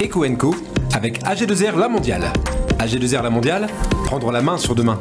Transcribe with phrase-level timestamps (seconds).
[0.00, 0.54] Eco Co
[0.92, 2.32] avec AG2R La Mondiale.
[2.78, 3.66] AG2R La Mondiale,
[4.04, 5.00] prendre la main sur demain.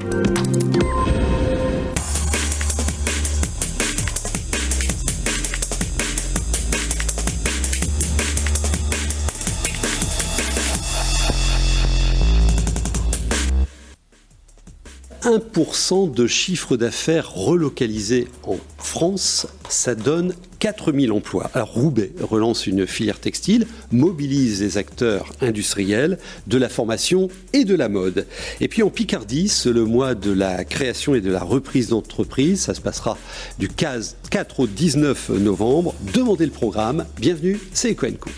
[15.27, 18.57] 1% de chiffre d'affaires relocalisé en
[18.97, 21.51] France, ça donne 4000 emplois.
[21.53, 27.75] Alors Roubaix relance une filière textile, mobilise les acteurs industriels de la formation et de
[27.75, 28.25] la mode.
[28.59, 32.61] Et puis en Picardie, c'est le mois de la création et de la reprise d'entreprise.
[32.61, 33.19] Ça se passera
[33.59, 35.93] du 4 au 19 novembre.
[36.15, 37.05] Demandez le programme.
[37.19, 38.31] Bienvenue, c'est Ecoenco.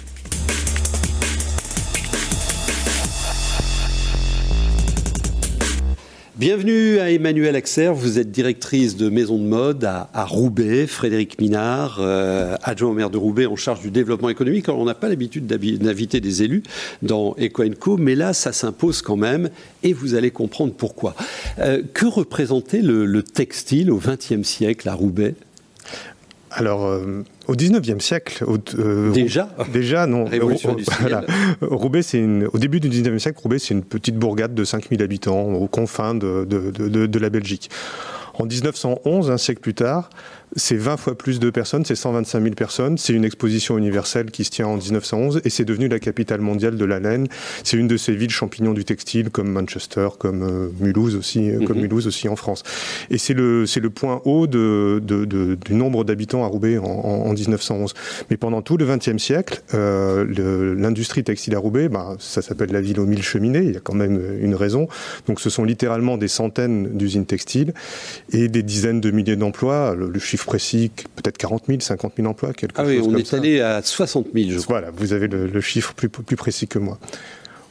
[6.39, 11.98] Bienvenue à Emmanuel Axer, vous êtes directrice de maison de mode à, Roubaix, Frédéric Minard,
[11.99, 14.70] euh, adjoint au maire de Roubaix en charge du développement économique.
[14.70, 16.63] on n'a pas l'habitude d'inviter des élus
[17.02, 19.49] dans Eco mais là ça s'impose quand même
[19.84, 21.13] et vous allez comprendre pourquoi.
[21.59, 25.35] Euh, que représentait le, le textile au XXe siècle à Roubaix?
[26.51, 28.46] Alors, euh, au 19e siècle.
[28.78, 29.50] Euh, déjà?
[29.74, 30.26] Déjà, non.
[30.26, 30.78] Révolution
[31.62, 35.42] Roubaix, c'est au début du 19e siècle, Roubaix, c'est une petite bourgade de 5000 habitants
[35.42, 37.70] aux confins de, de la Belgique.
[38.36, 40.10] En 1911, un siècle plus tard,
[40.55, 42.98] c'est 20 fois plus de personnes, c'est 125 000 personnes.
[42.98, 46.76] C'est une exposition universelle qui se tient en 1911 et c'est devenu la capitale mondiale
[46.76, 47.28] de la laine.
[47.64, 51.66] C'est une de ces villes champignons du textile comme Manchester, comme euh, Mulhouse aussi, euh,
[51.66, 51.84] comme mhm.
[51.84, 52.64] Mulhouse aussi en France.
[53.10, 56.77] Et c'est le c'est le point haut de, de, de du nombre d'habitants à Roubaix
[56.77, 57.94] en, en, 1911.
[58.30, 62.82] Mais pendant tout le XXe siècle, euh, l'industrie textile à Roubaix, bah, ça s'appelle la
[62.82, 63.64] ville aux mille cheminées.
[63.64, 64.88] Il y a quand même une raison.
[65.28, 67.74] Donc ce sont littéralement des centaines d'usines textiles
[68.31, 69.96] et des dizaines de milliers d'emplois.
[69.96, 73.34] Le, le chiffre précis, peut-être 40 000, 50 000 emplois, quelque ah oui, on est
[73.34, 74.79] allé à 60 000, je crois.
[74.79, 76.97] Voilà, vous avez le, chiffre plus, plus, précis que moi.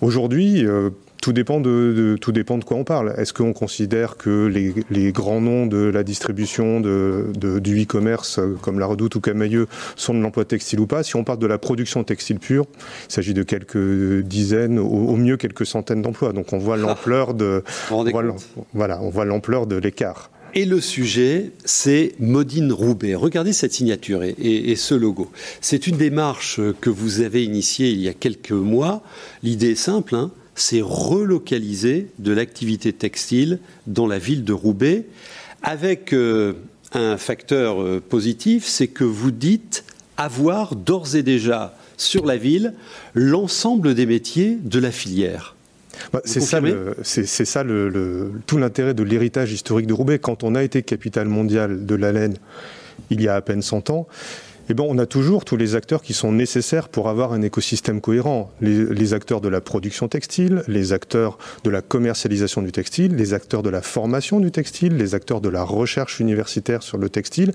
[0.00, 3.14] Aujourd'hui, euh, tout dépend de, tout dépend de quoi on parle.
[3.18, 8.78] Est-ce qu'on considère que les, grands noms de la distribution de, du e-commerce, euh, comme
[8.78, 9.66] La Redoute ou Camailleux,
[9.96, 11.02] sont de l'emploi textile ou pas?
[11.02, 12.66] Si on parle de la production textile pure,
[13.08, 16.32] il s'agit de quelques dizaines, au, mieux quelques centaines d'emplois.
[16.32, 16.78] Donc on voit ah.
[16.78, 17.64] l'ampleur de,
[18.72, 20.30] voilà, on voit l'ampleur de l'écart.
[20.54, 23.14] Et le sujet, c'est Modine Roubaix.
[23.14, 25.30] Regardez cette signature et, ce logo.
[25.60, 29.02] C'est une démarche que vous avez initiée il y a quelques mois.
[29.42, 30.30] L'idée est simple, hein.
[30.54, 35.06] c'est relocaliser de l'activité textile dans la ville de Roubaix
[35.62, 36.54] avec euh,
[36.92, 39.84] un facteur euh, positif, c'est que vous dites
[40.16, 42.74] avoir d'ores et déjà sur la ville
[43.14, 45.56] l'ensemble des métiers de la filière.
[46.12, 46.60] Bah, c'est ça,
[47.02, 50.18] c'est ça le, tout l'intérêt de l'héritage historique de Roubaix.
[50.18, 52.36] Quand on a été capitale mondiale de la laine
[53.10, 54.06] il y a à peine 100 ans,
[54.68, 58.00] eh ben, on a toujours tous les acteurs qui sont nécessaires pour avoir un écosystème
[58.00, 58.50] cohérent.
[58.60, 63.62] Les, acteurs de la production textile, les acteurs de la commercialisation du textile, les acteurs
[63.62, 67.52] de la formation du textile, les acteurs de la recherche universitaire sur le textile,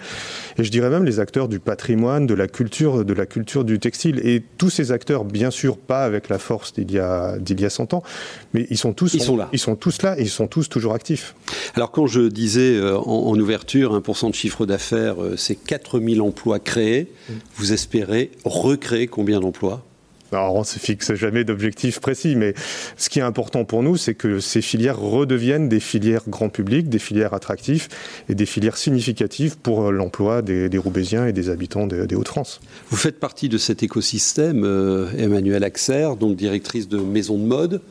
[0.57, 3.77] et je dirais même les acteurs du patrimoine, de la culture, de la culture du
[3.77, 4.19] textile.
[4.23, 7.65] Et tous ces acteurs, bien sûr, pas avec la force d'il y a, d'il y
[7.65, 8.03] a 100 ans,
[8.53, 9.49] mais ils sont tous, ils sont là.
[9.53, 11.35] Ils sont tous là et ils sont tous toujours actifs.
[11.75, 16.21] Alors quand je disais euh, en, en ouverture, 1% de chiffre d'affaires, euh, c'est 4000
[16.21, 17.02] emplois créés.
[17.55, 19.85] Vous espérez recréer combien d'emplois?
[20.35, 22.53] Alors, on se fixe jamais d'objectif précis, mais
[22.97, 26.89] ce qui est important pour nous, c'est que ces filières redeviennent des filières grand public,
[26.89, 27.87] des filières attractives
[28.29, 32.61] et des filières significatives pour l'emploi des, Roubaisiens et des habitants des, Hauts-de-France.
[32.89, 37.81] Vous faites partie de cet écosystème, euh, Emmanuel Axer, donc directrice de maison de mode.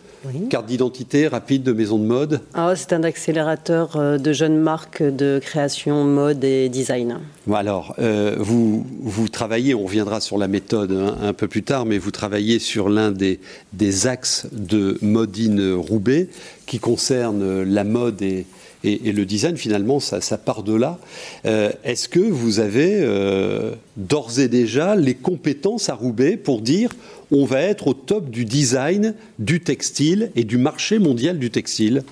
[0.51, 5.03] Carte d'identité rapide de maison de mode ah, C'est un accélérateur euh, de jeunes marques
[5.03, 7.19] de création, mode et design.
[7.53, 11.99] alors, euh, vous, vous travaillez, on reviendra sur la méthode un, peu plus tard, mais
[11.99, 13.41] vous travaillez sur l'un des,
[13.73, 16.29] des axes de Modine Roubaix
[16.67, 18.47] qui concerne la mode et,
[18.85, 20.99] et, le design, finalement, ça, part de là.
[21.47, 23.07] Euh, est-ce que vous avez
[23.97, 26.91] d'ores et déjà les compétences à Roubaix pour dire
[27.31, 32.03] on va être au top du design, du textile et du marché mondial du textile?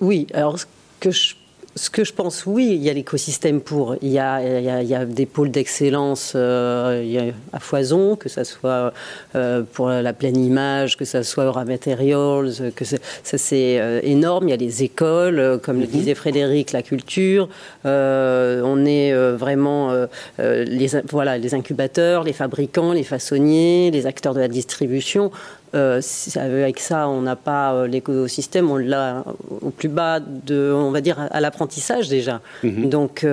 [0.00, 0.66] Oui, alors ce
[1.00, 1.34] que je
[1.76, 3.96] ce que je pense, oui, il y a l'écosystème pour.
[4.00, 8.92] Il y a, des pôles d'excellence euh, à foison, que ce soit
[9.34, 14.48] euh, pour la pleine image, que ce soit Aura Materials, que ça c'est euh, énorme.
[14.48, 15.92] Il y a les écoles, comme le mhm.
[15.92, 17.48] disait Frédéric, la culture.
[17.84, 19.92] on est vraiment
[20.38, 25.32] les, voilà, les incubateurs, les fabricants, les façonniers, les acteurs de la distribution.
[25.74, 26.00] Euh,
[26.36, 29.24] avec ça, on n'a pas l'écosystème, on l'a
[29.60, 32.40] au plus bas de, on va dire, à l'apprentissage déjà.
[32.62, 32.88] Mhm.
[32.88, 33.26] Donc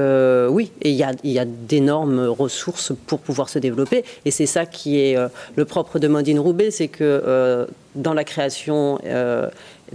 [0.49, 4.03] oui, et il y a, y a d'énormes ressources pour pouvoir se développer.
[4.25, 5.17] Et c'est ça qui est
[5.55, 8.99] le propre de Modine Roubaix, c'est que dans la création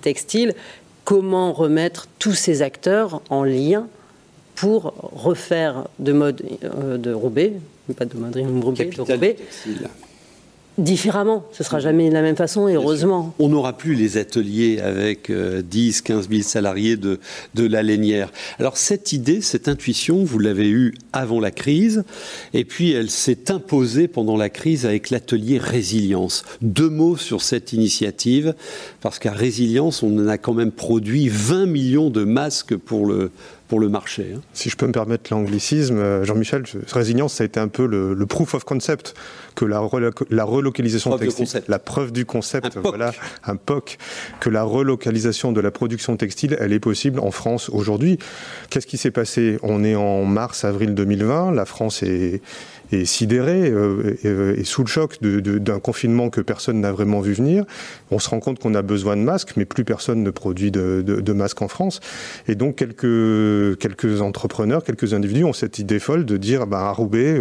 [0.02, 0.54] textile,
[1.06, 3.86] comment remettre tous ces acteurs en lien
[4.56, 7.52] pour refaire de mode euh, de Roubaix,
[7.96, 9.36] pas de mode Roubaix, de Roubaix,
[10.78, 11.44] différemment.
[11.52, 13.34] Ce sera jamais de la même façon, et heureusement.
[13.38, 17.18] On n'aura plus les ateliers avec 10, 15 000 salariés de,
[17.54, 18.32] de la lainière.
[18.58, 22.04] Alors cette idée, cette intuition, vous l'avez eue avant la crise,
[22.54, 26.44] et puis elle s'est imposée pendant la crise avec l'atelier Résilience.
[26.62, 28.54] Deux mots sur cette initiative,
[29.00, 33.30] parce qu'à Résilience, on en a quand même produit 20 millions de masques pour le,
[33.68, 34.34] pour le marché.
[34.36, 34.40] Hein.
[34.52, 38.26] Si je peux me permettre l'anglicisme, euh, Jean-Michel, résilience, ça a été un peu le,
[38.26, 39.14] proof of concept
[39.54, 39.80] que la,
[40.30, 43.12] la relocalisation textile, la preuve du concept, un voilà,
[43.44, 43.98] un POC,
[44.40, 48.18] que la relocalisation de la production textile, elle est possible en France aujourd'hui.
[48.70, 49.58] Qu'est-ce qui s'est passé?
[49.62, 52.40] On est en mars, avril 2020, la France est
[52.92, 57.32] est sidéré euh, euh, et, sous le choc d'un confinement que personne n'a vraiment vu
[57.32, 57.64] venir.
[58.10, 61.32] On se rend compte qu'on a besoin de masques, mais plus personne ne produit de,
[61.32, 62.00] masques en France.
[62.48, 66.92] Et donc quelques, quelques entrepreneurs, quelques individus ont cette idée folle de dire bah, à
[66.92, 67.38] Roubaix,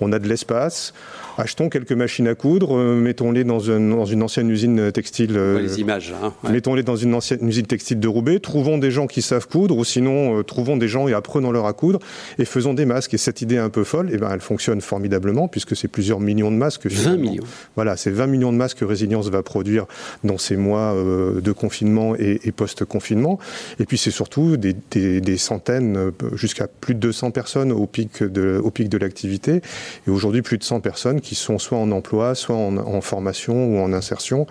[0.00, 0.94] on a de l'espace,
[1.36, 5.36] achetons quelques machines à coudre, euh, mettons-les dans une, dans une, ancienne usine textile.
[5.36, 6.14] les images.
[6.22, 9.76] Hein, Mettons-les dans une ancienne usine textile de Roubaix, trouvons des gens qui savent coudre,
[9.76, 11.98] ou sinon trouvons des gens et apprenons-leur à coudre,
[12.38, 13.14] et faisons des masques.
[13.14, 16.20] Et cette idée un peu folle, et eh ben, elle fonctionne formidablement, puisque c'est plusieurs
[16.20, 16.86] millions de masques.
[16.86, 17.44] 20 millions.
[17.76, 19.86] Voilà, c'est 20 millions de masques que Résilience va produire
[20.22, 23.38] dans ces mois euh, de confinement et, post-confinement.
[23.80, 28.60] Et puis c'est surtout des, centaines, euh, jusqu'à plus de 200 personnes au pic de,
[28.62, 29.60] au pic de l'activité.
[30.06, 33.78] Et aujourd'hui, plus de 100 personnes qui sont soit en emploi, soit en, formation ou
[33.78, 34.46] en insertion.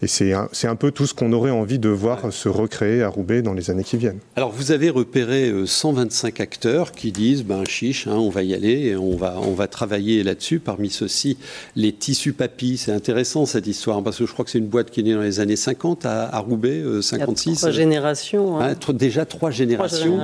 [0.00, 3.08] Et c'est un, un, peu tout ce qu'on aurait envie de voir se recréer à
[3.08, 4.20] Roubaix dans les années qui viennent.
[4.36, 8.54] Alors vous avez repéré 125 euh, acteurs qui disent, ben chiche, hein, on va y
[8.54, 10.58] aller, on va, on va travailler là-dessus.
[10.58, 11.38] Parmi ceux-ci,
[11.76, 12.76] les tissus papy.
[12.76, 15.14] C'est intéressant cette histoire, parce que je crois que c'est une boîte qui est née
[15.14, 17.50] dans les années 50 à, Roubaix, 56.
[17.50, 18.60] Euh, trois générations.
[18.60, 18.76] Hein.
[18.92, 20.20] déjà trois générations,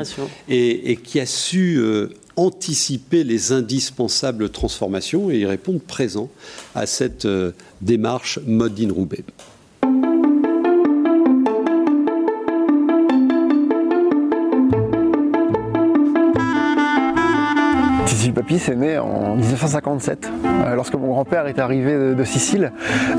[0.49, 6.29] Et, qui a su euh, anticiper les indispensables transformations et y répondre présent
[6.75, 9.25] à cette euh, démarche Mode in Roubaix.
[18.47, 22.71] Papy, c'est né en 1957, euh, lorsque mon grand-père est arrivé de, Sicile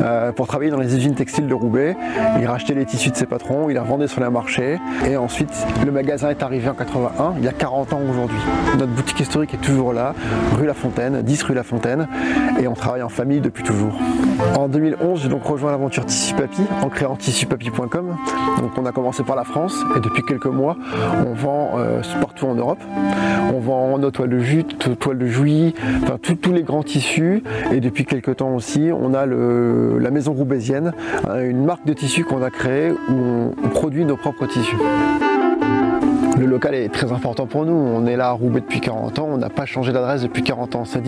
[0.02, 1.98] euh, pour travailler dans les usines textiles de Roubaix.
[2.40, 4.80] Il rachetait les tissus de ses patrons, il les revendait sur les marchés.
[5.06, 5.52] Et ensuite,
[5.86, 8.38] le magasin est arrivé en 81, il y a 40 ans aujourd'hui.
[8.78, 10.16] Notre boutique historique est toujours là,
[10.58, 12.08] rue La Fontaine, 10 rue La Fontaine,
[12.62, 14.00] et on travaille en famille depuis toujours.
[14.58, 18.16] En 2011, j'ai donc rejoint l'aventure Tissu Papy en créant tissupapi.com.
[18.60, 20.78] Donc on a commencé par la France et depuis quelques mois,
[21.26, 22.80] on vend euh, partout en Europe.
[23.54, 25.74] On vend nos toiles de jute, toile de jouy,
[26.04, 27.44] enfin tous les grands tissus.
[27.72, 30.94] Et depuis quelques temps aussi, on a la maison roubaisienne,
[31.28, 34.78] hein, une marque de tissus qu'on a créée où on produit nos propres tissus.
[36.40, 37.74] Le local est très important pour nous.
[37.74, 40.76] On est là à Roubaix depuis 40 ans, on n'a pas changé d'adresse depuis 40
[40.76, 40.86] ans.
[40.86, 41.02] C'est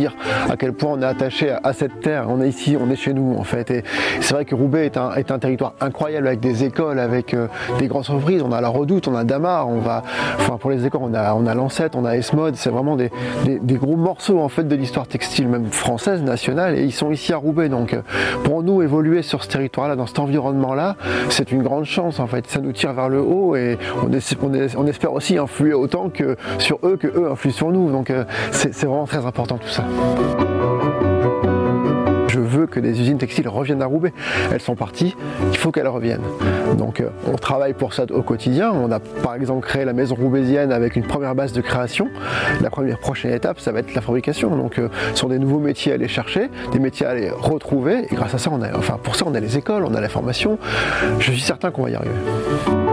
[0.50, 2.26] à quel point on est attaché à cette terre.
[2.30, 3.70] On est ici, on est chez nous en fait.
[3.70, 3.84] Et
[4.22, 7.48] c'est vrai que Roubaix est un, territoire incroyable avec des écoles, avec euh,
[7.78, 8.42] des grandes surprises.
[8.42, 10.04] On a la Redoute, on a Damar, on va,
[10.38, 12.56] enfin pour les écoles, on a, on a Lancette, on a Esmod.
[12.56, 13.10] C'est vraiment des,
[13.78, 16.78] gros morceaux en fait de l'histoire textile, même française, nationale.
[16.78, 17.70] Et ils sont ici à Roubaix.
[17.70, 18.02] Donc euh,
[18.44, 20.96] pour nous, évoluer sur ce territoire-là, dans cet environnement-là,
[21.30, 22.48] c'est une grande chance en fait.
[22.48, 24.10] Ça nous tire vers le haut et on,
[24.78, 27.92] on espère aussi influer autant que sur eux que eux influent sur nous.
[27.92, 29.84] Donc euh, c'est vraiment très important tout ça.
[32.28, 34.14] Je veux que les usines textiles reviennent à Roubaix.
[34.52, 35.16] Elles sont parties,
[35.52, 36.24] il faut qu'elles reviennent.
[36.78, 38.72] Donc euh, on travaille pour ça au quotidien.
[38.72, 42.08] On a par exemple créé la maison roubaisienne avec une première base de création.
[42.62, 44.56] La première prochaine étape, ça va être la fabrication.
[44.56, 48.06] Donc euh, ce sont des nouveaux métiers à aller chercher, des métiers à aller retrouver.
[48.12, 50.02] Et grâce à ça, on a, enfin pour ça, on a les écoles, on a
[50.02, 50.60] la formation.
[51.20, 52.89] Je suis certain qu'on va y arriver.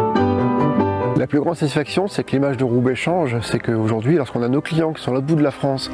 [1.17, 3.37] La plus grande satisfaction, c'est que l'image de Roubaix change.
[3.41, 5.91] C'est qu'aujourd'hui, lorsqu'on a nos clients qui sont à l'autre bout de la France,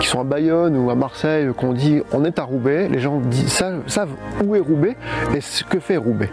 [0.00, 3.22] qui sont à Bayonne ou à Marseille, qu'on dit on est à Roubaix, les gens
[3.46, 4.10] savent,
[4.44, 4.96] où est Roubaix
[5.36, 6.30] et ce que fait Roubaix.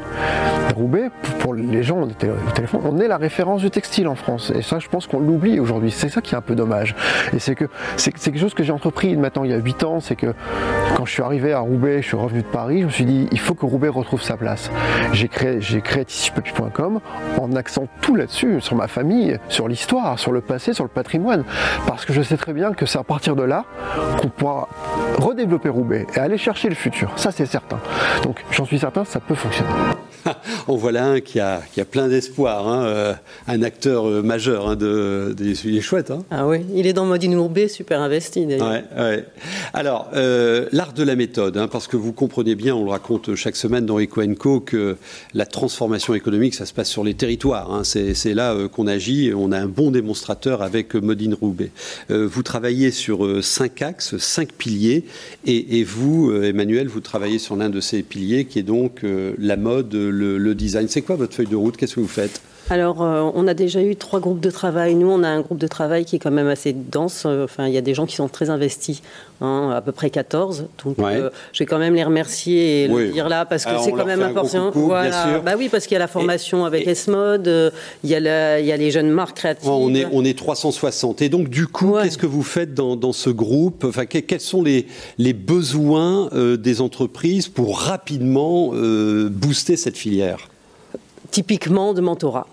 [0.75, 4.51] Roubaix, pour les gens téléphone, on est la référence du textile en France.
[4.55, 5.91] Et ça, je pense qu'on l'oublie aujourd'hui.
[5.91, 6.95] C'est ça qui est un peu dommage.
[7.33, 7.65] Et c'est que
[7.97, 9.99] c'est quelque chose que j'ai entrepris maintenant il y a 8 ans.
[9.99, 10.33] C'est que
[10.95, 13.27] quand je suis arrivé à Roubaix, je suis revenu de Paris, je me suis dit
[13.31, 14.71] il faut que Roubaix retrouve sa place.
[15.11, 16.05] J'ai créé, j'ai créé
[17.39, 21.43] en accent tout sur ma famille, sur l'histoire, sur le passé, sur le patrimoine.
[21.87, 23.65] Parce que je sais très bien que c'est à partir de là
[24.21, 24.67] qu'on pourra
[25.17, 27.11] redévelopper Roubaix et aller chercher le futur.
[27.15, 27.79] Ça, c'est certain.
[28.23, 29.69] Donc, j'en suis certain, ça peut fonctionner.
[30.67, 33.13] en voilà un qui a, qui a plein d'espoir, hein, euh,
[33.47, 36.11] un acteur euh, majeur, hein, de, il est chouette.
[36.11, 36.23] Hein.
[36.31, 38.69] Ah oui, il est dans Modine Roubaix, super investi d'ailleurs.
[38.69, 39.25] Ouais, ouais.
[39.73, 43.55] Alors, euh, l'art de la méthode, parce que vous comprenez bien, on le raconte chaque
[43.55, 44.97] semaine dans Eco Co, que
[45.33, 47.81] la transformation économique, ça se passe sur les territoires.
[47.83, 51.71] C'est là qu'on agit et on a un bon démonstrateur avec Modine Roubaix.
[52.09, 55.03] vous travaillez sur cinq axes, cinq piliers,
[55.45, 59.57] et, et vous, Emmanuel, vous travaillez sur l'un de ces piliers qui est donc la
[59.57, 60.87] mode, le, design.
[60.87, 61.77] C'est quoi votre feuille de route?
[61.77, 62.41] Qu'est-ce que vous faites?
[62.69, 64.95] Alors, euh, on a déjà eu trois groupes de travail.
[64.95, 67.25] Nous, on a un groupe de travail qui est quand même assez dense.
[67.25, 69.01] Enfin, il y a des gens qui sont très investis,
[69.41, 70.67] hein, à peu près 14.
[70.85, 73.91] Donc, euh, je vais quand même les remercier et le dire là, parce que c'est
[73.91, 74.71] quand même important.
[74.73, 75.39] voilà.
[75.39, 77.69] Bah oui, parce qu'il y a la formation avec S-Mode, euh,
[78.03, 79.69] il, y a il y a les jeunes marques créatives.
[79.69, 81.21] on, est, on est 360.
[81.21, 83.83] Et donc, du coup, qu'est-ce que vous faites dans, dans ce groupe?
[83.83, 90.49] Enfin, Quels sont les, les besoins des entreprises pour rapidement booster cette filière?
[91.31, 92.47] Typiquement de mentorat.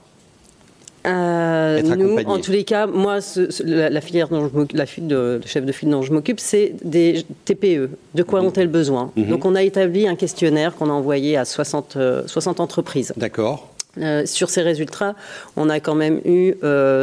[1.06, 3.18] Euh, nous, en tous les cas, moi,
[3.64, 7.90] la, filière dont je la de, chef de file dont je m'occupe, c'est des TPE.
[8.14, 8.48] De quoi mhm.
[8.48, 9.26] ont-elles besoin mhm.
[9.26, 13.12] Donc, on a établi un questionnaire qu'on a envoyé à 60, 60 euh, entreprises.
[13.16, 13.68] D'accord.
[13.98, 15.16] Euh, sur ces résultats,
[15.56, 16.54] on a quand même eu,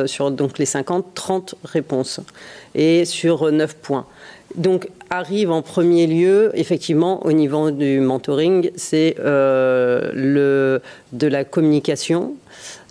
[0.06, 2.20] sur donc les 50, 30 réponses.
[2.76, 4.06] Et sur 9 points.
[4.56, 10.82] Donc, arrive en premier lieu, effectivement, au niveau du mentoring, c'est euh, le,
[11.14, 12.34] de la communication,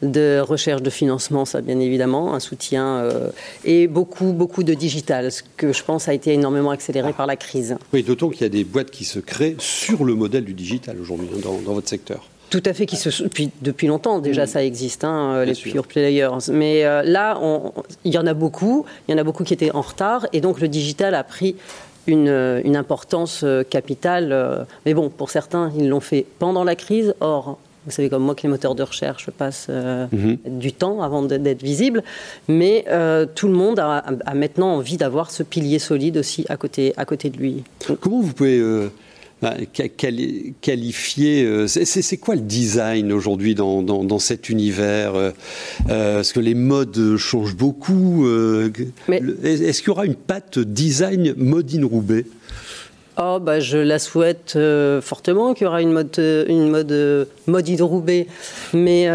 [0.02, 3.30] de recherche de financement, ça bien évidemment, un soutien, euh,
[3.64, 7.36] et beaucoup, beaucoup de digital, ce que je pense a été énormément accéléré par la
[7.36, 7.76] crise.
[7.92, 11.00] Oui, d'autant qu'il y a des boîtes qui se créent sur le modèle du digital
[11.00, 12.28] aujourd'hui hein, dans votre secteur.
[12.50, 14.46] Tout à fait, qui se, depuis, depuis longtemps déjà mm.
[14.46, 16.50] ça existe, hein, euh, les pure players.
[16.52, 17.40] Mais euh, là,
[18.04, 20.40] il y en a beaucoup, il y en a beaucoup qui étaient en retard, et
[20.40, 21.56] donc le digital a pris
[22.06, 22.28] une,
[22.64, 24.64] une importance capitale.
[24.84, 27.14] Mais bon, pour certains, ils l'ont fait pendant la crise.
[27.18, 30.58] Or, vous savez comme moi que les moteurs de recherche passent mm-hmm.
[30.58, 32.02] du temps avant d'être visibles,
[32.48, 32.84] mais
[33.34, 37.04] tout le monde a, a maintenant envie d'avoir ce pilier solide aussi à côté, à
[37.04, 37.64] côté de lui.
[38.00, 38.90] Comment vous pouvez
[39.42, 39.54] bah,
[40.62, 41.44] qualifier.
[41.44, 45.30] Euh, c'est quoi le design aujourd'hui dans, dans, cet univers euh,
[45.90, 48.26] euh, Est-ce que les modes changent beaucoup
[49.08, 52.24] Est-ce qu'il y aura une patte design mode in Roubaix?
[53.18, 56.92] Oh, bah, je la souhaite euh, fortement qu'il y aura une mode, euh, une mode,
[56.92, 58.26] euh, mode hydroubé.
[58.74, 59.08] Mais,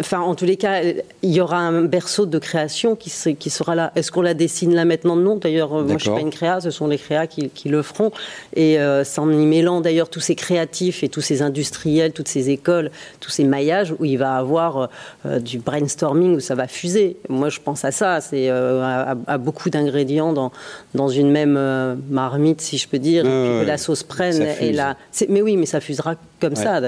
[0.00, 0.80] enfin, en tous les cas,
[1.22, 3.92] il y aura un berceau de création qui, qui sera là.
[3.96, 5.14] Est-ce qu'on la dessine là maintenant?
[5.14, 5.36] Non.
[5.36, 7.82] D'ailleurs, moi, je ne suis pas une créa, ce sont les créas qui, qui le
[7.82, 8.12] feront.
[8.54, 12.48] Et c'est en y mêlant d'ailleurs tous ces créatifs et tous ces industriels, toutes ces
[12.48, 14.88] écoles, tous ces maillages où il va avoir
[15.24, 17.16] du brainstorming, où ça va fuser.
[17.28, 18.22] Moi, je pense à ça.
[18.22, 20.50] C'est à, à, beaucoup d'ingrédients dans,
[20.94, 24.46] dans une même marmite, si je je peux dire, que la sauce prenne.
[24.60, 24.96] Et la...
[25.28, 26.80] Mais oui, mais ça fusera comme ça,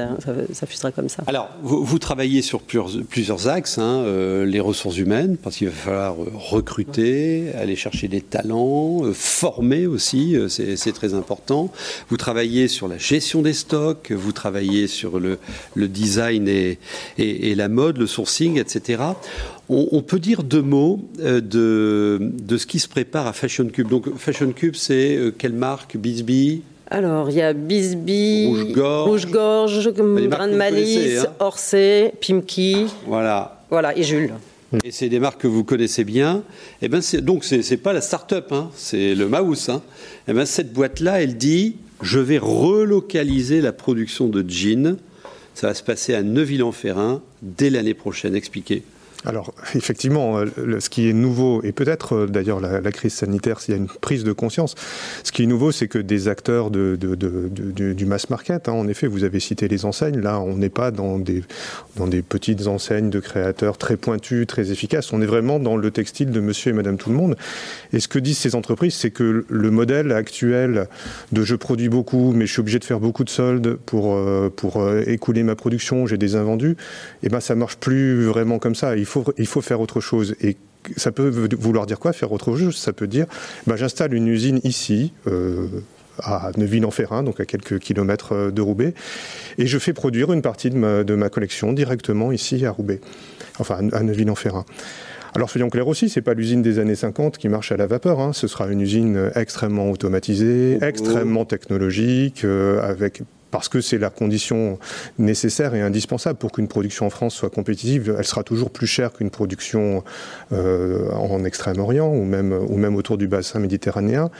[0.52, 1.22] ça, fusera comme ça.
[1.26, 6.22] Alors, vous, travaillez sur plusieurs, axes, hein, euh, les ressources humaines, parce qu'il va falloir
[6.22, 11.70] euh, recruter, aller chercher des talents, euh, former aussi, c'est très important.
[12.10, 15.38] Vous travaillez sur la gestion des stocks, vous travaillez sur le,
[15.76, 16.78] design et,
[17.16, 19.02] et, la mode, le sourcing, etc.
[19.70, 23.88] On, peut dire deux mots de, de, ce qui se prépare à Fashion Cube.
[23.88, 25.96] Donc, Fashion Cube, c'est quelle marque?
[25.96, 26.62] Bisbee?
[26.90, 31.32] Alors, il y a Bisbee, Rouge-Gorge, Grain de Malice, hein.
[31.38, 32.86] Orsay, Pimki.
[33.06, 33.62] Voilà.
[33.68, 34.32] Voilà, et Jules.
[34.84, 36.42] Et c'est des marques que vous connaissez bien.
[36.80, 39.68] Et eh ben, donc, ce n'est pas la start-up, hein, c'est le Maus.
[39.68, 39.82] Hein.
[40.26, 44.96] Et eh ben, cette boîte-là, elle dit je vais relocaliser la production de jeans.
[45.54, 48.34] Ça va se passer à Neuville-en-Ferrin dès l'année prochaine.
[48.34, 48.82] Expliquez.
[49.24, 53.74] Alors, effectivement, euh, ce qui est nouveau, et peut-être euh, d'ailleurs la, crise sanitaire, s'il
[53.74, 54.76] y a une prise de conscience,
[55.24, 59.08] ce qui est nouveau, c'est que des acteurs de, du mass market, hein, en effet,
[59.08, 61.42] vous avez cité les enseignes, là, on n'est pas dans des,
[62.22, 66.40] petites enseignes de créateurs très pointus, très efficaces, on est vraiment dans le textile de
[66.40, 67.36] monsieur et madame tout le monde.
[67.92, 70.86] Et ce que disent ces entreprises, c'est que le modèle actuel
[71.32, 75.02] de je produis beaucoup, mais je suis obligé de faire beaucoup de soldes pour, euh,
[75.06, 76.72] écouler ma production, j'ai des invendus,
[77.22, 78.96] et eh ben ça marche plus vraiment comme ça
[79.38, 80.34] il faut faire autre chose.
[80.40, 80.56] Et
[80.96, 83.26] ça peut vouloir dire quoi Faire autre chose, ça peut dire
[83.66, 85.12] ben, j'installe une usine ici.
[85.26, 85.66] Euh,
[86.20, 88.92] à Neuville-en-Ferrin, donc à quelques kilomètres euh, de Roubaix,
[89.56, 93.00] et je fais produire une partie de ma, de ma collection directement ici à Roubaix,
[93.60, 94.64] enfin à Neuville-en-Ferrin.
[95.38, 98.18] Alors soyons clairs aussi, c'est pas l'usine des années 50 qui marche à la vapeur.
[98.18, 98.32] Hein.
[98.32, 104.80] Ce sera une usine extrêmement automatisée, extrêmement technologique, euh, avec parce que c'est la condition
[105.20, 108.16] nécessaire et indispensable pour qu'une production en France soit compétitive.
[108.18, 110.02] Elle sera toujours plus chère qu'une production
[110.50, 114.32] euh, en Extrême-Orient ou même, ou même autour du bassin méditerranéen.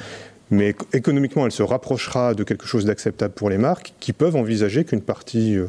[0.50, 4.84] Mais économiquement, elle se rapprochera de quelque chose d'acceptable pour les marques qui peuvent envisager
[4.84, 5.68] qu'une partie euh, euh,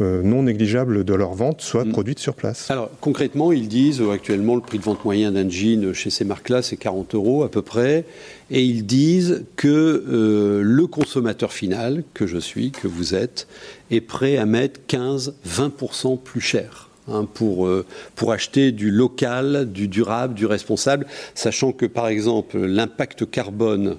[0.00, 1.92] non négligeable de leur vente soit mm.
[1.92, 2.70] produite sur place.
[2.70, 6.24] Alors concrètement, ils disent euh, actuellement le prix de vente moyen d'un jean chez ces
[6.24, 8.04] marques-là, c'est 40 euros à peu près.
[8.50, 13.46] Et ils disent que le consommateur final, que je suis, que vous êtes,
[13.92, 16.88] est prêt à mettre 15-20% plus cher.
[17.06, 17.70] Hein, pour,
[18.16, 23.96] pour acheter du local, du durable, du responsable, sachant que par exemple l'impact carbone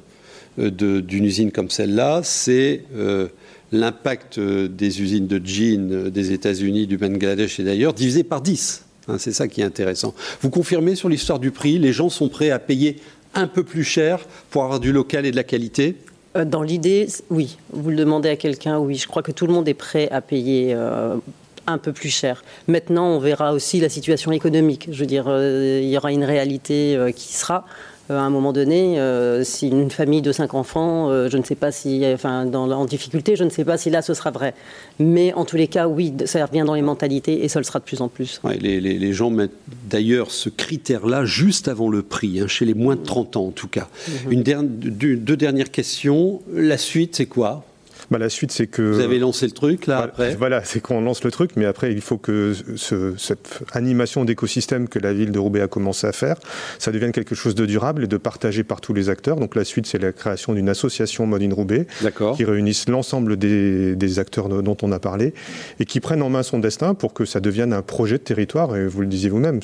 [0.57, 3.27] d'une usine comme celle-là, c'est euh,
[3.71, 8.85] l'impact des usines de jeans des États-Unis, du Bangladesh et d'ailleurs divisé par 10.
[9.07, 10.13] Hein, c'est ça qui est intéressant.
[10.41, 12.97] Vous confirmez sur l'histoire du prix, les gens sont prêts à payer
[13.33, 15.95] un peu plus cher pour avoir du local et de la qualité?
[16.35, 17.57] Euh, dans l'idée, oui.
[17.71, 18.95] Vous le demandez à quelqu'un, oui.
[18.95, 21.15] Je crois que tout le monde est prêt à payer euh,
[21.67, 22.43] un peu plus cher.
[22.67, 24.89] Maintenant, on verra aussi la situation économique.
[24.91, 27.65] Je veux dire, il y aura une réalité qui sera.
[28.11, 31.43] Euh, à un moment donné, euh, si une famille de cinq enfants, euh, je ne
[31.43, 34.31] sais pas si, enfin, dans, en difficulté, je ne sais pas si là ce sera
[34.31, 34.53] vrai.
[34.99, 37.79] Mais en tous les cas, oui, ça revient dans les mentalités et ça le sera
[37.79, 38.41] de plus en plus.
[38.59, 39.51] les, gens mettent
[39.89, 43.51] d'ailleurs ce critère-là juste avant le prix, hein, chez les moins de 30 ans en
[43.51, 43.87] tout cas.
[44.25, 44.31] Mhm.
[44.31, 46.41] Une deux dernières questions.
[46.53, 47.63] La suite, c'est quoi?
[48.11, 48.81] Bah, la suite, c'est que.
[48.81, 50.35] Vous avez lancé le truc, là, après?
[50.35, 52.53] Voilà, c'est qu'on lance le truc, mais après, il faut que
[53.17, 56.35] cette animation d'écosystème que la ville de Roubaix a commencé à faire,
[56.77, 59.37] ça devienne quelque chose de durable et de partagé par tous les acteurs.
[59.37, 61.87] Donc, la suite, c'est la création d'une association Mode in Roubaix,
[62.35, 65.33] qui réunisse l'ensemble des, acteurs dont on a parlé
[65.79, 68.75] et qui prennent en main son destin pour que ça devienne un projet de territoire.
[68.75, 69.61] Et vous le disiez vous-même,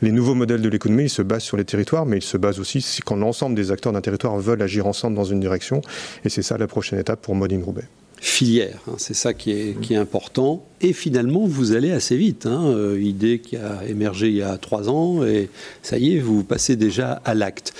[0.00, 2.58] les nouveaux modèles de l'économie, ils se basent sur les territoires, mais ils se basent
[2.58, 5.82] aussi quand l'ensemble des acteurs d'un territoire veulent agir ensemble dans une direction.
[6.24, 7.81] Et c'est ça la prochaine étape pour Mode in Roubaix
[8.22, 8.78] filière.
[8.86, 10.64] Hein, c'est ça qui est, qui est, important.
[10.80, 12.46] Et finalement, vous allez assez vite.
[12.46, 15.50] Hein, euh, idée qui a émergé il y a trois ans, et
[15.82, 17.74] ça y est, vous passez déjà à l'acte.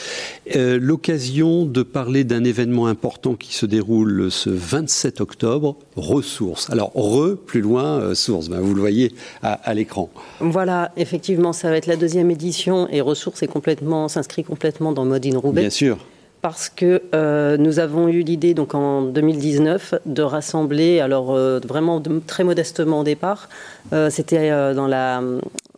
[0.57, 6.71] Euh, l'occasion de parler d'un événement important qui se déroule ce 27 octobre, Ressources.
[6.71, 10.11] Alors, re, plus loin, euh, source, ben, vous le voyez à, l'écran.
[10.41, 15.05] Voilà, effectivement, ça va être la deuxième édition, et Ressources est complètement, s'inscrit complètement dans
[15.05, 15.61] Mode in Roubaix.
[15.61, 15.99] Bien sûr
[16.43, 22.03] parce que euh, nous avons eu l'idée donc en 2019 de rassembler, alors euh, vraiment
[22.27, 23.49] très modestement au départ,
[23.93, 25.23] euh, c'était dans la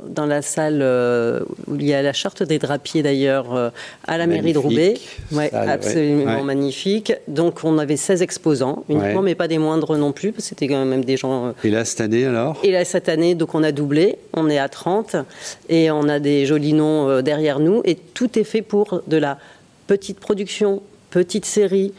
[0.09, 0.83] dans la salle
[1.67, 3.73] où il y a la charte des drapiers d'ailleurs
[4.07, 4.95] à la mairie de Roubaix,
[5.33, 7.15] ouais, absolument magnifique.
[7.29, 10.69] Donc on avait 16 exposants uniquement, mais pas des moindres non plus, parce que c'était
[10.69, 11.55] quand même des gens.
[11.63, 12.59] Et là cette année alors?
[12.63, 15.17] Et là cette année, donc on a doublé, on est à 30
[15.69, 17.81] et on a des jolis noms derrière nous.
[17.85, 19.39] Et tout est fait pour de la
[19.87, 21.93] petite production, petite série,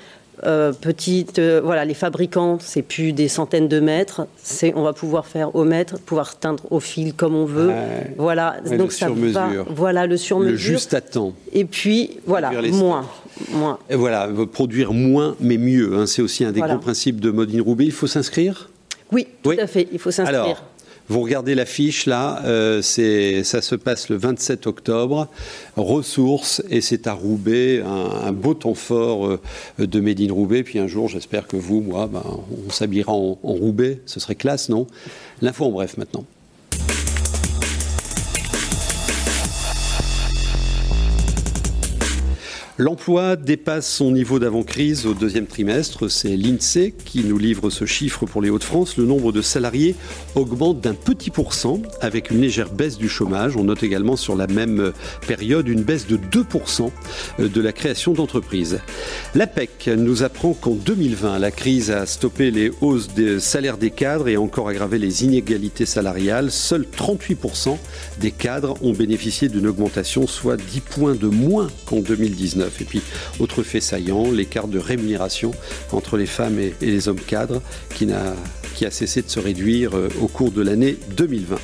[0.43, 4.27] euh, petite, euh, voilà, les fabricants, c'est plus des centaines de mètres.
[4.37, 7.71] C'est, on va pouvoir faire au mètre, pouvoir teindre au fil comme on veut.
[8.17, 9.49] voilà, donc ça va.
[9.69, 10.51] Voilà le sur mesure.
[10.51, 11.33] Le juste à temps.
[11.53, 13.05] Et puis voilà, moins.
[13.51, 13.79] Moins.
[13.89, 15.95] Et voilà, produire moins mais mieux.
[15.95, 17.85] Hein, c'est aussi un des grands principes de Modine Roubaix.
[17.85, 18.69] Il faut s'inscrire?
[19.11, 19.87] Oui, tout à fait.
[19.91, 20.63] Il faut s'inscrire.
[21.07, 25.27] Vous regardez l'affiche là, euh, ça se passe le 27 octobre.
[25.75, 29.39] Ressources et c'est à Roubaix, un, beau temps fort euh,
[29.77, 30.63] de Médine Roubaix.
[30.63, 32.23] Puis un jour, j'espère que vous, moi, ben,
[32.67, 33.99] on s'habillera en, en Roubaix.
[34.05, 34.87] Ce serait classe, non?
[35.41, 36.25] L'info en bref maintenant.
[42.77, 46.09] L'emploi dépasse son niveau d'avant-crise au deuxième trimestre.
[46.09, 48.97] C'est l'INSEE qui nous livre ce chiffre pour les Hauts-de-France.
[48.97, 49.95] Le nombre de salariés
[50.35, 53.55] augmente d'un petit pourcent avec une légère baisse du chômage.
[53.55, 54.91] On note également sur la même
[55.25, 56.91] période une baisse de 2%
[57.39, 58.81] de la création d'entreprises.
[59.35, 64.27] L'APEC nous apprend qu'en 2020, la crise a stoppé les hausses des salaires des cadres
[64.27, 66.51] et a encore aggravé les inégalités salariales.
[66.51, 67.77] Seuls 38%
[68.19, 72.64] des cadres ont bénéficié d'une augmentation, soit 10 points de moins qu'en 2019.
[72.81, 73.01] Et puis,
[73.39, 75.51] autre fait saillant, l'écart de rémunération
[75.91, 77.61] entre les femmes et, les hommes cadres
[77.93, 78.35] qui n'a
[78.75, 81.57] qui a cessé de se réduire euh, au cours de l'année 2020.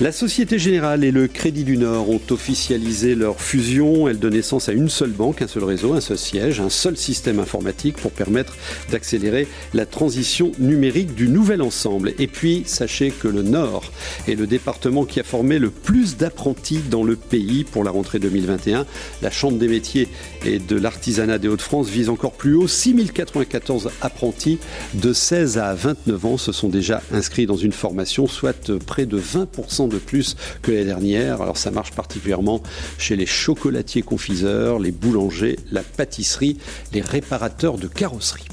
[0.00, 4.06] La Société Générale et le Crédit du Nord ont officialisé leur fusion.
[4.08, 6.96] Elle donne naissance à une seule banque, un seul réseau, un seul siège, un seul
[6.96, 8.56] système informatique pour permettre
[8.92, 12.14] d'accélérer la transition numérique du nouvel ensemble.
[12.20, 13.90] Et puis, sachez que le Nord
[14.28, 18.20] est le département qui a formé le plus d'apprentis dans le pays pour la rentrée
[18.20, 18.86] 2021.
[19.20, 20.06] La Chambre des métiers
[20.46, 24.60] et de l'artisanat des Hauts-de-France vise encore plus haut, 6094 apprentis
[24.94, 29.18] de 16 à 29 ans Se sont déjà inscrits dans une formation, soit près de
[29.18, 31.40] 20% de plus que l'année dernière.
[31.40, 32.62] Alors ça marche particulièrement
[32.98, 36.58] chez les chocolatiers confiseurs, les boulangers, la pâtisserie,
[36.92, 38.48] les réparateurs de carrosserie.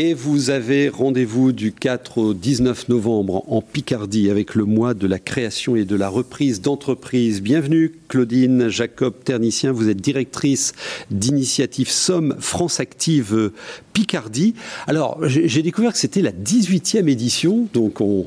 [0.00, 5.08] Et vous avez rendez-vous du 4 au 19 novembre en Picardie avec le mois de
[5.08, 7.42] la création et de la reprise d'entreprise.
[7.42, 10.72] Bienvenue Claudine Jacob Ternicien, vous êtes directrice
[11.10, 13.50] d'initiative Somme France Active
[13.92, 14.54] Picardie.
[14.86, 18.24] Alors j'ai découvert que c'était la 18e édition, donc on,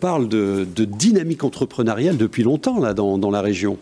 [0.00, 3.76] parle de, dynamique entrepreneuriale depuis longtemps dans la région.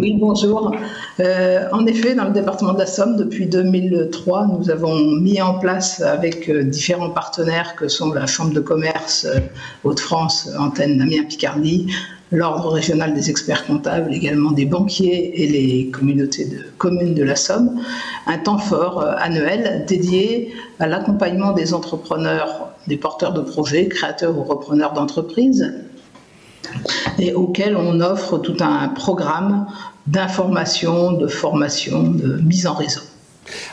[0.00, 0.74] Oui, bonjour.
[1.20, 5.58] Euh, en effet, dans le département de la Somme, depuis 2003, nous avons mis en
[5.58, 9.40] place avec euh, différents partenaires que sont la Chambre de commerce euh,
[9.84, 11.92] Hauts-de-France, Antenne Amiens-Picardie,
[12.32, 17.36] l'Ordre régional des experts comptables, également des banquiers et les communautés de communes de la
[17.36, 17.80] Somme,
[18.26, 24.42] un temps fort annuel dédié à l'accompagnement des entrepreneurs, des porteurs de projets, créateurs ou
[24.42, 25.72] repreneurs d'entreprises
[27.18, 29.66] et auquel on offre tout un programme
[30.06, 33.02] d'information, de formation, de mise en réseau.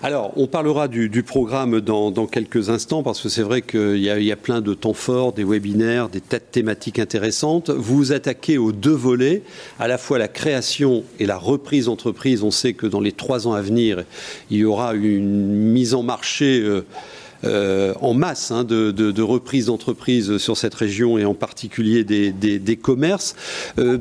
[0.04, 4.36] Alors, on parlera du, programme dans, quelques instants parce que c'est vrai qu'il y, a
[4.36, 7.70] plein de temps forts, des webinaires, des têtes thématiques intéressantes.
[7.70, 9.44] Vous vous attaquez aux deux volets,
[9.80, 12.44] à la fois la création et la reprise d'entreprise.
[12.44, 14.04] On sait que dans les trois ans à venir,
[14.50, 16.60] il y aura une mise en marché.
[16.60, 16.86] Euh,
[17.44, 22.78] euh, en masse hein, de, de, reprises d'entreprises sur cette région et en particulier des,
[22.78, 23.36] commerces.
[23.80, 23.98] Euh,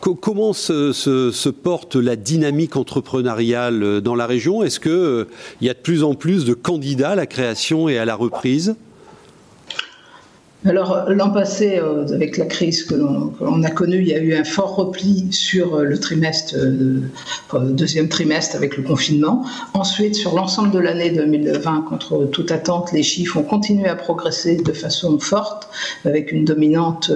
[0.00, 4.62] comment se, porte la dynamique entrepreneuriale dans la région?
[4.62, 5.24] Est-ce qu'il euh,
[5.60, 8.76] y a de plus en plus de candidats à la création et à la reprise?
[10.66, 14.34] Alors, l'an passé, euh, avec la crise que l'on a connue, il y a eu
[14.34, 17.00] un fort repli sur euh, le trimestre, euh,
[17.70, 19.42] deuxième trimestre avec le confinement.
[19.72, 24.56] Ensuite, sur l'ensemble de l'année 2020, contre toute attente, les chiffres ont continué à progresser
[24.56, 25.66] de façon forte,
[26.04, 27.10] avec une dominante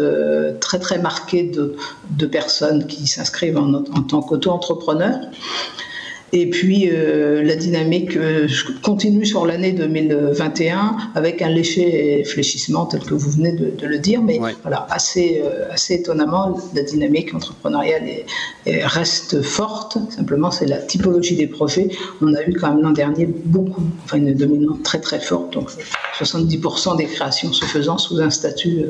[0.60, 5.20] très très marquée de, personnes qui s'inscrivent en, en tant qu'auto-entrepreneurs.
[6.36, 8.48] Et puis euh, la dynamique euh,
[8.82, 14.20] continue sur l'année 2021 avec un léger fléchissement tel que vous venez de, le dire,
[14.20, 18.02] mais voilà, assez, euh, assez étonnamment, la dynamique entrepreneuriale
[18.66, 19.96] reste forte.
[20.10, 21.88] Simplement, c'est la typologie des projets.
[22.20, 25.70] On a eu quand même l'an dernier beaucoup, enfin une dominante très très forte, donc
[26.18, 28.86] 70% des créations se faisant sous un statut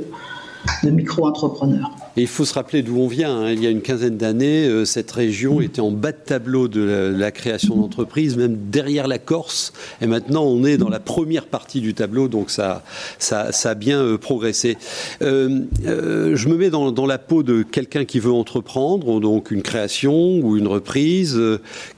[0.82, 1.90] de micro-entrepreneurs.
[2.16, 3.36] Et il faut se rappeler d'où on vient.
[3.36, 3.52] Hein.
[3.52, 6.80] Il y a une quinzaine d'années, euh, cette région était en bas de tableau de
[6.80, 9.72] la, création d'entreprises, même derrière la Corse.
[10.00, 12.84] Et maintenant, on est dans la première partie du tableau, donc ça,
[13.18, 14.78] ça, a bien euh, progressé.
[15.22, 19.62] Euh, je me mets dans, dans la peau de quelqu'un qui veut entreprendre, donc une
[19.62, 21.40] création ou une reprise.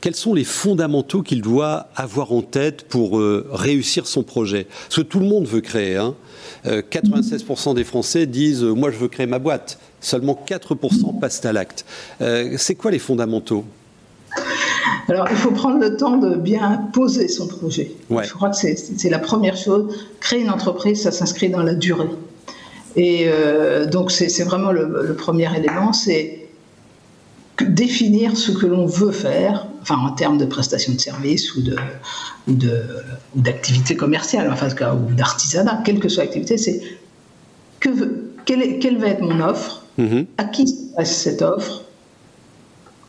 [0.00, 4.66] quels sont les fondamentaux qu'il doit avoir en tête pour réussir son projet?
[4.88, 5.96] Parce que tout le monde veut créer.
[5.96, 6.14] Hein
[6.64, 11.84] 96% des Français disent Moi, je veux créer ma boîte seulement 4% passent à l'acte.
[12.20, 13.64] Euh, c'est quoi les fondamentaux?
[15.08, 17.92] Alors, il faut prendre le temps de bien poser son projet.
[18.10, 19.94] Je crois que c'est la première chose.
[20.20, 22.08] Créer une entreprise, ça s'inscrit dans la durée.
[22.96, 26.48] Et euh, donc, c'est vraiment le, premier élément, c'est
[27.62, 31.74] définir ce que l'on veut faire, enfin en termes de prestation de services ou de
[32.46, 32.54] ou
[33.40, 36.82] d'activité commerciale, enfin ou d'artisanat, quelle que soit l'activité, c'est
[37.80, 37.88] que
[38.44, 40.26] quelle va être mon offre Mhm.
[40.38, 41.82] À qui passe cette offre?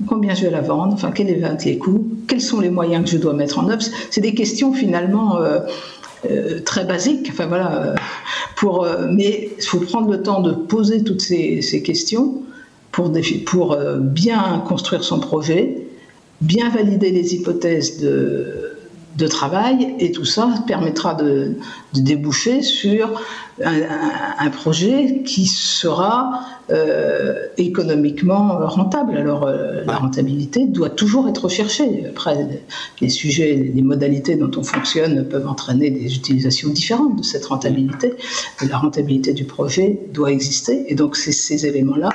[0.06, 3.10] Combien je vais la vendre Enfin, quels vont les coûts Quels sont les moyens que
[3.12, 3.82] je dois mettre en œuvre?
[4.12, 5.60] C'est des questions finalement euh,
[6.30, 7.30] euh, très basiques.
[7.32, 7.84] Enfin voilà.
[7.84, 7.96] Euh,
[8.56, 12.42] pour, mais il faut prendre le temps de poser toutes ces, questions
[12.92, 13.12] pour
[14.00, 15.88] bien construire son projet,
[16.42, 18.67] bien valider les hypothèses de,
[19.18, 21.56] de travail et tout ça permettra de,
[21.94, 23.20] déboucher sur
[23.64, 29.18] un, projet qui sera euh, économiquement rentable.
[29.18, 32.06] Alors euh, la rentabilité doit toujours être recherchée.
[32.08, 32.62] Après,
[33.02, 38.14] les sujets, les modalités dont on fonctionne peuvent entraîner des utilisations différentes de cette rentabilité.
[38.70, 42.10] la rentabilité du projet doit exister et donc ces éléments-là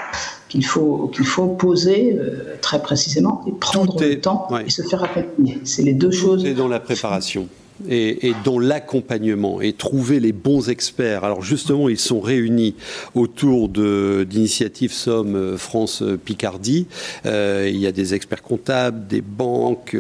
[0.53, 5.03] qu'il faut, qu'il faut poser euh, très précisément et prendre le temps et se faire
[5.03, 5.59] accompagner.
[5.65, 6.43] C'est les deux choses.
[6.43, 7.49] C'est dans la préparation.
[7.88, 11.25] Et, dans l'accompagnement et trouver les bons experts.
[11.25, 12.77] Alors justement, ils sont réunis
[13.15, 16.87] autour d'initiatives Somme euh, France euh, Picardie.
[17.25, 19.97] il y a des experts comptables, des banques,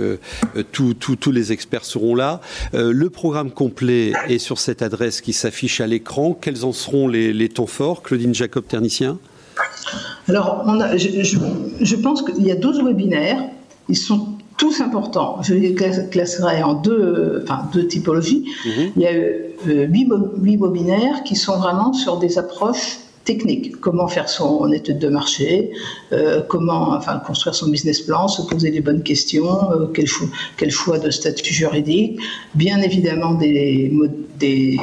[0.70, 2.42] tous les experts seront là.
[2.74, 6.36] le programme complet est sur cette adresse qui s'affiche à l'écran.
[6.38, 9.18] Quels en seront les, les temps forts, Claudine Jacob Ternicien?
[10.28, 13.42] Alors, on a, je, pense qu'il y a 12 webinaires.
[13.88, 15.42] Ils sont tous importants.
[15.42, 18.44] Je les classerai en deux, enfin, deux typologies.
[18.64, 18.92] Mhm.
[18.96, 23.76] Il y a euh, huit webinaires qui sont vraiment sur des approches techniques.
[23.80, 25.72] Comment faire son étude de marché,
[26.12, 30.26] euh, comment enfin, construire son business plan, se poser les bonnes questions, euh, quel, choix,
[30.56, 32.20] quel, choix, de statut juridique,
[32.54, 33.92] bien évidemment des,
[34.38, 34.78] des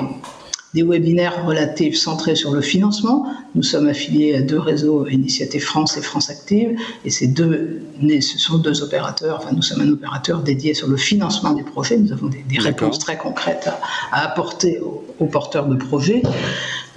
[0.74, 3.26] des webinaires relatifs centrés sur le financement.
[3.56, 7.82] Nous sommes affiliés à deux réseaux, Initiative France et France Active, et ces deux,
[8.22, 11.98] ce sont deux opérateurs, enfin nous sommes un opérateur dédié sur le financement du projet.
[11.98, 13.70] Nous avons des, réponses très concrètes
[14.12, 16.22] à, apporter aux, porteurs de projets.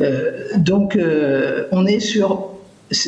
[0.01, 2.51] Euh, donc euh, on est sur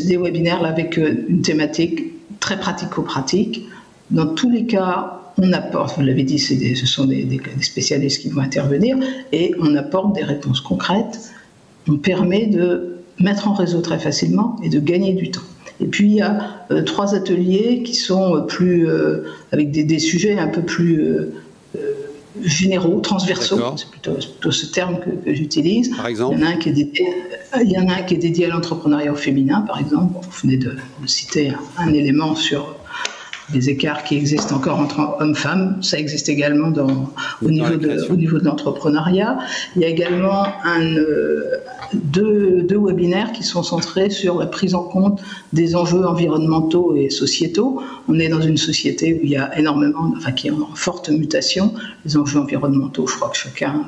[0.05, 3.67] des webinaires là, avec euh, une thématique très pratico-pratique.
[4.11, 8.41] Dans tous les cas, on apporte, vous l'avez dit, ce sont des, spécialistes qui vont
[8.41, 8.97] intervenir,
[9.33, 11.33] et on apporte des réponses concrètes.
[11.89, 15.43] On permet de mettre en réseau très facilement et de gagner du temps.
[15.81, 20.39] Et puis il y a euh, trois ateliers qui sont plus euh, avec des, sujets
[20.39, 21.33] un peu plus euh,
[22.43, 23.59] généraux, transversaux.
[23.77, 25.95] C'est plutôt, ce terme que, j'utilise.
[25.97, 26.37] Par exemple.
[26.37, 27.07] Il y en a un qui est dédié,
[27.61, 30.15] il y en a un qui est dédié à l'entrepreneuriat au féminin, par exemple.
[30.23, 32.77] Vous venez de, citer un élément sur
[33.53, 35.83] les écarts qui existent encore entre hommes-femmes.
[35.83, 39.39] Ça existe également dans, au, niveau de, au, niveau de, l'entrepreneuriat.
[39.77, 41.59] Il y a également un, euh,
[41.93, 47.11] deux, deux, webinaires qui sont centrés sur la prise en compte des enjeux environnementaux et
[47.11, 47.83] sociétaux.
[48.09, 51.11] On est dans une société où il y a énormément, enfin qui est en forte
[51.11, 51.75] mutation.
[52.05, 53.85] Les enjeux environnementaux, je crois que chacun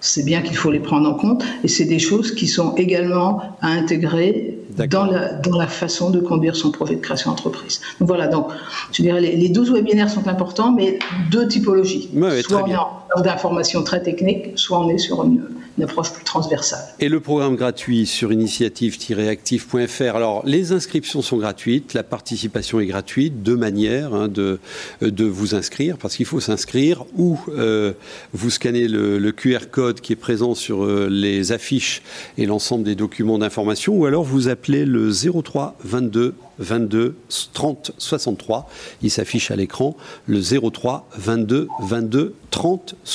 [0.00, 3.42] c'est bien qu'il faut les prendre en compte, et c'est des choses qui sont également
[3.60, 7.80] à intégrer dans la, dans la façon de conduire son projet de création d'entreprise.
[7.98, 8.48] Donc voilà, donc
[8.92, 10.98] je dirais les, les 12 webinaires sont importants, mais
[11.30, 12.10] deux typologies.
[12.42, 15.42] soit on est en d'informations très techniques, soit on est sur une,
[15.80, 16.84] approche plus transversale.
[16.98, 20.16] Et le programme gratuit sur initiative-active.fr.
[20.16, 24.58] Alors, les inscriptions sont gratuites, la participation est gratuite, deux manières hein, de,
[25.02, 27.92] de vous inscrire, parce qu'il faut s'inscrire, ou euh,
[28.32, 32.02] vous scannez le, QR code qui est présent sur euh, les affiches
[32.38, 37.16] et l'ensemble des documents d'information, ou alors vous appelez le 03 22 22
[37.52, 38.68] 30 63.
[39.02, 43.07] Il s'affiche à l'écran le 03 22 22 30 63.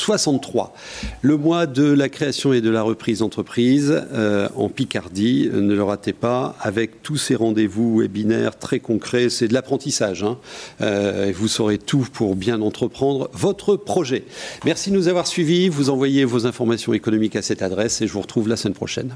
[1.21, 5.83] Le mois de la création et de la reprise d'entreprise euh, en Picardie, ne le
[5.83, 10.23] ratez pas, avec tous ces rendez-vous webinaires très concrets, c'est de l'apprentissage.
[10.23, 10.37] Hein.
[10.81, 14.23] Euh, vous saurez tout pour bien entreprendre votre projet.
[14.65, 15.69] Merci de nous avoir suivis.
[15.69, 19.15] Vous envoyez vos informations économiques à cette adresse et je vous retrouve la semaine prochaine.